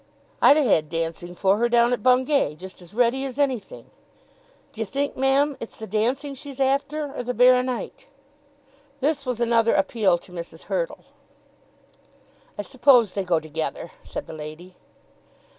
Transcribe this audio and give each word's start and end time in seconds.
"I'd 0.41 0.57
a 0.57 0.63
had 0.63 0.89
dancing 0.89 1.35
for 1.35 1.57
her 1.57 1.69
down 1.69 1.93
at 1.93 2.01
Bungay, 2.01 2.55
just 2.55 2.81
as 2.81 2.95
ready 2.95 3.23
as 3.23 3.37
anything. 3.37 3.91
D'ye 4.73 4.83
think, 4.83 5.15
ma'am, 5.15 5.55
it's 5.59 5.77
the 5.77 5.85
dancing 5.85 6.33
she's 6.33 6.59
after, 6.59 7.13
or 7.15 7.21
the 7.21 7.35
baro 7.35 7.61
nite?" 7.61 8.07
This 8.99 9.27
was 9.27 9.39
another 9.39 9.75
appeal 9.75 10.17
to 10.17 10.31
Mrs. 10.31 10.63
Hurtle. 10.63 11.05
"I 12.57 12.63
suppose 12.63 13.13
they 13.13 13.23
go 13.23 13.39
together," 13.39 13.91
said 14.03 14.25
the 14.25 14.33
lady. 14.33 14.75